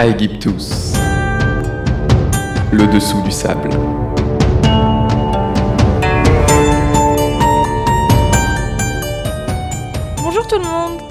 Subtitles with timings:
[0.00, 0.94] Aegyptus.
[2.72, 3.68] Le dessous du sable.
[10.22, 11.02] Bonjour tout le monde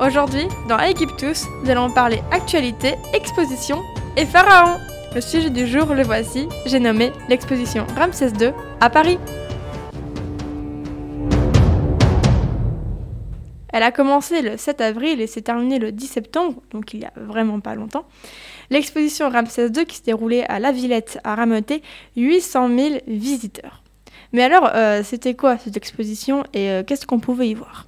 [0.00, 3.82] Aujourd'hui, dans Aegyptus, nous allons parler actualité, exposition
[4.16, 4.78] et pharaon.
[5.14, 9.18] Le sujet du jour, le voici, j'ai nommé l'exposition Ramsès II à Paris.
[13.78, 17.04] Elle a commencé le 7 avril et s'est terminée le 10 septembre, donc il y
[17.04, 18.06] a vraiment pas longtemps.
[18.70, 21.80] L'exposition Ramsès II qui s'est déroulée à La Villette a rameuté
[22.16, 23.84] 800 000 visiteurs.
[24.32, 27.86] Mais alors, euh, c'était quoi cette exposition et euh, qu'est-ce qu'on pouvait y voir?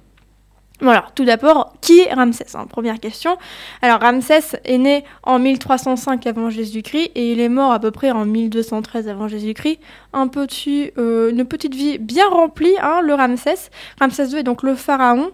[0.79, 3.37] Voilà, tout d'abord, qui est Ramsès hein, Première question.
[3.81, 8.11] Alors Ramsès est né en 1305 avant Jésus-Christ et il est mort à peu près
[8.11, 9.81] en 1213 avant Jésus-Christ.
[10.15, 13.69] Euh, une petite vie bien remplie, hein, le Ramsès.
[13.99, 15.31] Ramsès II est donc le pharaon,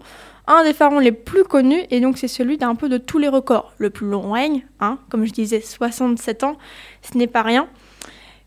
[0.48, 3.28] un des pharaons les plus connus et donc c'est celui d'un peu de tous les
[3.28, 3.74] records.
[3.78, 6.58] Le plus long règne, hein, comme je disais, 67 ans,
[7.02, 7.68] ce n'est pas rien.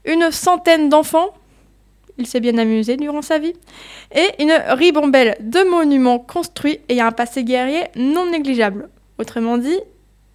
[0.05, 1.35] Une centaine d'enfants,
[2.17, 3.55] il s'est bien amusé durant sa vie,
[4.15, 8.89] et une ribambelle de monuments construits et un passé guerrier non négligeable.
[9.19, 9.79] Autrement dit,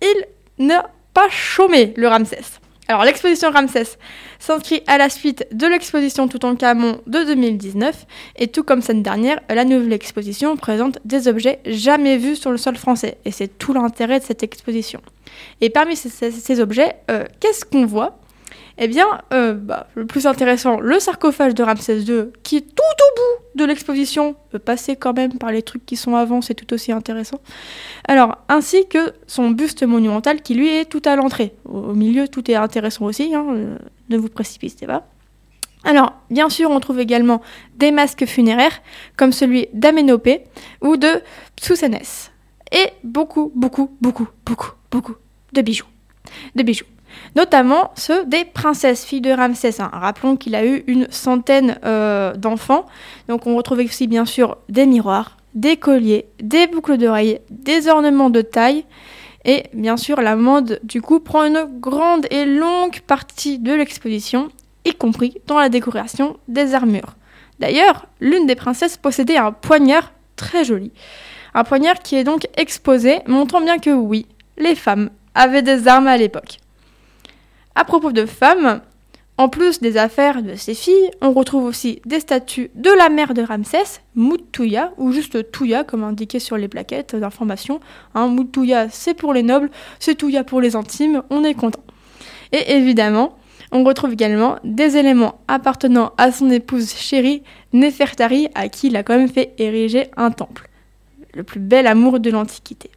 [0.01, 2.59] il n'a pas chômé le Ramsès.
[2.87, 3.97] Alors l'exposition Ramsès
[4.37, 8.05] s'inscrit à la suite de l'exposition Toutankhamon de 2019
[8.35, 12.57] et tout comme cette dernière, la nouvelle exposition présente des objets jamais vus sur le
[12.57, 15.01] sol français et c'est tout l'intérêt de cette exposition.
[15.61, 18.19] Et parmi ces, objets, euh, qu'est-ce qu'on voit?
[18.77, 22.81] Eh bien, euh, bah, le plus intéressant, le sarcophage de Ramsès II, qui est tout
[22.83, 26.55] au bout de l'exposition, peut passer quand même par les trucs qui sont avant, c'est
[26.55, 27.39] tout aussi intéressant.
[28.05, 31.53] Alors, ainsi que son buste monumental, qui lui est tout à l'entrée.
[31.63, 33.77] Au, milieu, tout est intéressant aussi, hein, euh,
[34.09, 35.07] ne vous précipitez pas.
[35.85, 37.41] Alors, bien sûr, on trouve également
[37.77, 38.81] des masques funéraires,
[39.15, 40.43] comme celui d'Aménopée
[40.81, 41.21] ou de
[41.55, 42.31] Psoussénès.
[42.73, 45.15] Et beaucoup, beaucoup, beaucoup, beaucoup, beaucoup
[45.53, 45.85] de bijoux.
[46.55, 46.85] De bijoux
[47.35, 49.81] notamment ceux des princesses, filles de Ramsès.
[49.81, 49.89] Hein.
[49.93, 52.85] Rappelons qu'il a eu une centaine euh, d'enfants,
[53.27, 58.29] donc on retrouve aussi bien sûr des miroirs, des colliers, des boucles d'oreilles, des ornements
[58.29, 58.85] de taille,
[59.45, 64.49] et bien sûr la mode du coup prend une grande et longue partie de l'exposition,
[64.85, 67.15] y compris dans la décoration des armures.
[67.59, 70.91] D'ailleurs, l'une des princesses possédait un poignard très joli.
[71.53, 74.25] Un poignard qui est donc exposé, montrant bien que oui,
[74.57, 76.57] les femmes avaient des armes à l'époque.
[77.77, 78.79] À propos de femmes,
[79.37, 83.33] en plus des affaires de ses filles, on retrouve aussi des statues de la mère
[83.33, 87.81] de Ramsès, Moutouya, ou juste Touya, comme indiqué sur les plaquettes d'information.
[88.13, 89.69] Hein, Moutouya, c'est pour les nobles,
[89.99, 91.83] c'est Touya pour les intimes, on est content.
[92.53, 93.37] Et évidemment,
[93.73, 97.43] on retrouve également des éléments appartenant à son épouse chérie,
[97.73, 100.69] Nefertari, à qui il a quand même fait ériger un temple.
[101.33, 102.89] Le plus bel amour de l'Antiquité.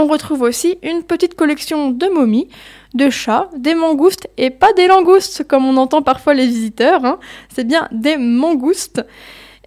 [0.00, 2.48] On retrouve aussi une petite collection de momies,
[2.94, 7.18] de chats, des mangoustes et pas des langoustes comme on entend parfois les visiteurs, hein.
[7.52, 9.04] c'est bien des mangoustes.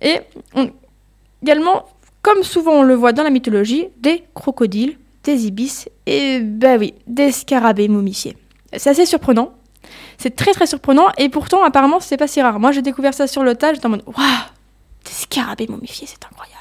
[0.02, 0.22] Et
[1.44, 1.86] également,
[2.22, 6.94] comme souvent on le voit dans la mythologie, des crocodiles, des ibis et bah oui,
[7.08, 8.38] des scarabées momifiés.
[8.78, 9.52] C'est assez surprenant.
[10.18, 12.58] C'est très très surprenant et pourtant apparemment c'est pas si rare.
[12.58, 14.24] Moi j'ai découvert ça sur le tas, j'étais en mode waouh,
[15.04, 16.61] des scarabées momifiés, c'est incroyable.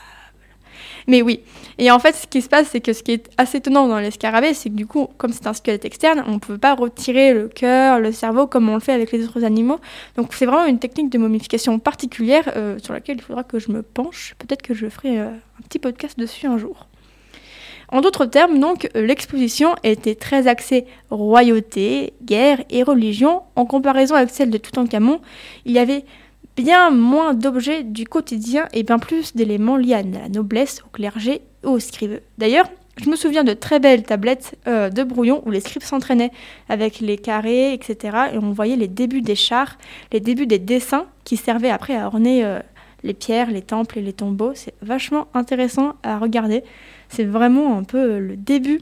[1.10, 1.40] Mais oui.
[1.78, 3.98] Et en fait, ce qui se passe, c'est que ce qui est assez étonnant dans
[3.98, 6.76] les scarabées, c'est que du coup, comme c'est un squelette externe, on ne peut pas
[6.76, 9.80] retirer le cœur, le cerveau comme on le fait avec les autres animaux.
[10.16, 13.72] Donc c'est vraiment une technique de momification particulière euh, sur laquelle il faudra que je
[13.72, 14.36] me penche.
[14.38, 16.86] Peut-être que je ferai euh, un petit podcast dessus un jour.
[17.88, 23.42] En d'autres termes, donc, l'exposition était très axée royauté, guerre et religion.
[23.56, 25.20] En comparaison avec celle de Toutankhamon,
[25.64, 26.04] il y avait
[26.56, 31.42] bien moins d'objets du quotidien et bien plus d'éléments liés à la noblesse, au clergé
[31.64, 32.20] et aux scribes.
[32.38, 32.66] D'ailleurs,
[33.02, 36.32] je me souviens de très belles tablettes euh, de brouillon où les scribes s'entraînaient
[36.68, 38.18] avec les carrés, etc.
[38.34, 39.78] Et on voyait les débuts des chars,
[40.12, 42.60] les débuts des dessins qui servaient après à orner euh,
[43.02, 44.52] les pierres, les temples et les tombeaux.
[44.54, 46.62] C'est vachement intéressant à regarder.
[47.08, 48.80] C'est vraiment un peu euh, le début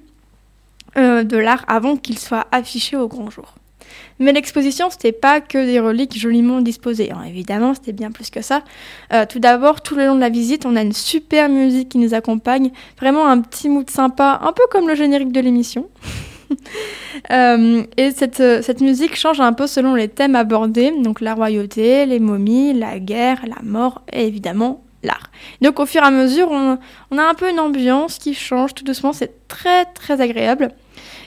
[0.96, 3.54] de l'art avant qu'il soit affiché au grand jour.
[4.18, 7.12] Mais l'exposition, c'était pas que des reliques joliment disposées.
[7.12, 7.22] Hein.
[7.26, 8.62] évidemment, c'était bien plus que ça.
[9.12, 11.98] Euh, tout d'abord, tout le long de la visite, on a une super musique qui
[11.98, 12.70] nous accompagne.
[12.98, 15.88] Vraiment un petit mood sympa, un peu comme le générique de l'émission.
[17.30, 22.06] Euh, et cette, cette, musique change un peu selon les thèmes abordés, donc la royauté,
[22.06, 25.30] les momies, la guerre, la mort et évidemment l'art.
[25.60, 26.78] Donc au fur et à mesure, on,
[27.10, 30.72] on, a un peu une ambiance qui change tout doucement, c'est très très agréable.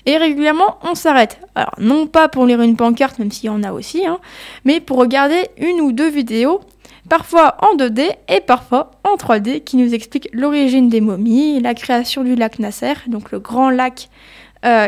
[0.06, 1.40] Et régulièrement, on s'arrête.
[1.56, 4.20] Alors, non pas pour lire une pancarte, même s'il y en a aussi, hein,
[4.66, 6.62] mais pour regarder une ou deux vidéos,
[7.10, 12.24] parfois en 2D et parfois en 3D, qui nous expliquent l'origine des momies, la création
[12.24, 14.10] du lac Nasser, donc le grand lac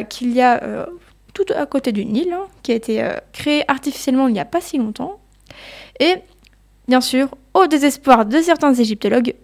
[0.09, 0.87] qu'il y a
[1.33, 4.61] tout à côté du Nil, hein, qui a été créé artificiellement il n'y a pas
[4.61, 5.19] si longtemps.
[5.99, 6.15] Et
[6.87, 9.35] bien sûr, au désespoir de certains égyptologues,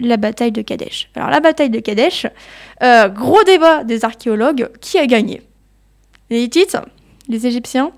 [0.00, 1.10] la bataille de Kadesh.
[1.14, 2.26] Alors la bataille de Kadesh,
[2.80, 5.42] gros débat des archéologues, qui a gagné?
[6.30, 6.76] Les Hittites,
[7.28, 7.92] les Égyptiens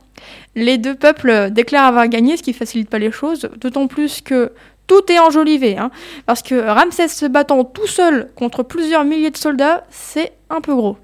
[0.55, 4.53] les deux peuples déclarent avoir gagné, ce qui facilite pas les choses, d'autant plus que
[4.87, 5.91] tout est enjolivé, hein,
[6.27, 10.75] parce que Ramsès se battant tout seul contre plusieurs milliers de soldats, c'est un peu
[10.75, 10.97] gros.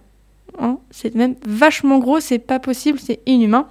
[0.61, 0.79] Hein.
[0.91, 3.69] c'est même vachement gros, c'est pas possible, c'est inhumain.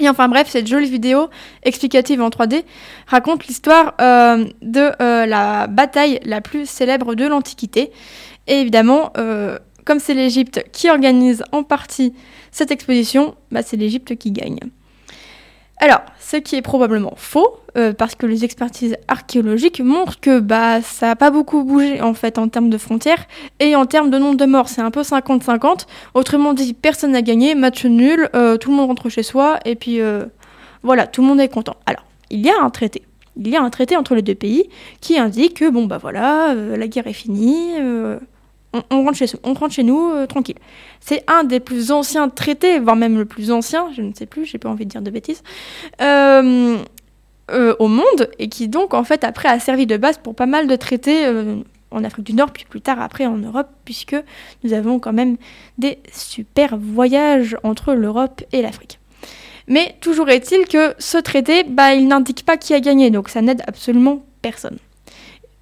[0.00, 1.28] Et enfin bref, cette jolie vidéo
[1.62, 2.64] explicative en 3D
[3.06, 7.92] raconte l'histoire euh, de euh, la bataille la plus célèbre de l'Antiquité.
[8.48, 12.12] Et évidemment, euh, comme c'est l'Égypte qui organise en partie
[12.50, 14.58] cette exposition, bah, c'est l'Égypte qui gagne.
[15.78, 20.80] Alors, ce qui est probablement faux, euh, parce que les expertises archéologiques montrent que bah,
[20.80, 23.26] ça n'a pas beaucoup bougé en fait en termes de frontières
[23.58, 25.86] et en termes de nombre de morts, c'est un peu 50-50.
[26.14, 29.74] Autrement dit, personne n'a gagné, match nul, euh, tout le monde rentre chez soi et
[29.74, 30.24] puis euh,
[30.82, 31.76] voilà, tout le monde est content.
[31.86, 33.02] Alors, il y a un traité.
[33.36, 36.54] Il y a un traité entre les deux pays qui indique que bon bah voilà,
[36.54, 37.72] la guerre est finie,
[38.90, 40.58] on, rentre chez, nous euh, tranquille.
[41.00, 44.44] C'est un des plus anciens traités, voire même le plus ancien, je ne sais plus,
[44.44, 45.42] j'ai pas envie de dire de bêtises,
[46.00, 46.78] euh,
[47.50, 50.46] euh, au monde, et qui donc en fait après a servi de base pour pas
[50.46, 51.26] mal de traités
[51.90, 54.16] en Afrique du Nord, puis plus tard après en Europe, puisque
[54.64, 55.36] nous avons quand même
[55.78, 58.98] des super voyages entre l'Europe et l'Afrique.
[59.66, 63.40] Mais toujours est-il que ce traité, bah, il n'indique pas qui a gagné, donc ça
[63.40, 64.76] n'aide absolument personne.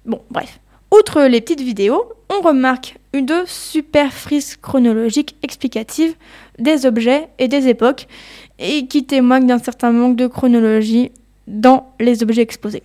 [0.05, 0.59] Bon, bref.
[0.95, 6.13] Outre les petites vidéos, on remarque une super frises chronologiques explicatives
[6.59, 8.05] des objets et des époques
[8.59, 11.11] et qui témoignent d'un certain manque de chronologie
[11.47, 12.83] dans les objets exposés.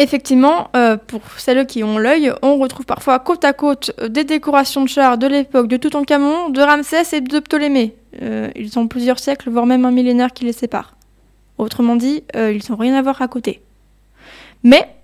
[0.00, 4.24] Effectivement, euh, pour celles qui ont l'œil, on retrouve parfois côte à côte euh, des
[4.24, 7.94] décorations de chars de l'époque de Toutankhamon, de Ramsès et de Ptolémée.
[8.20, 10.96] Euh, ils ont plusieurs siècles, voire même un millénaire qui les sépare.
[11.56, 13.62] Autrement dit, ils n'ont rien à voir à côté.
[14.64, 14.95] Mais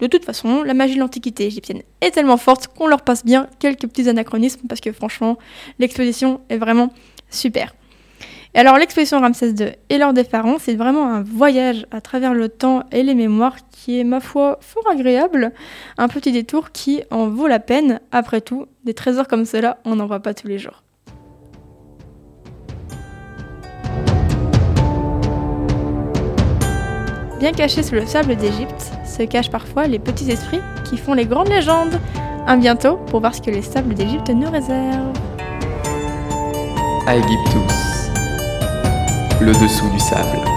[0.00, 3.48] de toute façon, la magie de l'Antiquité égyptienne est tellement forte qu'on leur passe bien
[3.58, 5.38] quelques petits anachronismes parce que franchement,
[5.78, 6.92] l'exposition est vraiment
[7.30, 7.74] super.
[8.54, 12.32] Et alors l'exposition Ramsès II et l'or des pharaons, c'est vraiment un voyage à travers
[12.32, 15.52] le temps et les mémoires qui est, ma foi, fort agréable.
[15.98, 18.00] Un petit détour qui en vaut la peine.
[18.12, 20.82] Après tout, des trésors comme cela, on n'en voit pas tous les jours.
[27.38, 31.26] Bien caché sous le sable d'Égypte se cachent parfois les petits esprits qui font les
[31.26, 32.00] grandes légendes.
[32.46, 35.12] À bientôt pour voir ce que les sables d'Égypte nous réservent.
[37.06, 38.10] Aegyptus,
[39.40, 40.55] le dessous du sable.